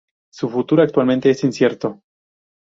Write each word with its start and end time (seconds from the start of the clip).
Su 0.33 0.49
futuro 0.49 0.81
actualmente 0.81 1.29
es 1.29 1.43
incierto. 1.43 2.01